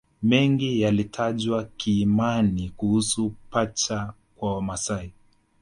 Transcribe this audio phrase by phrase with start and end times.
[0.23, 5.13] Mengi yalitajwa kiimani kuhusu pacha kwa Wamasai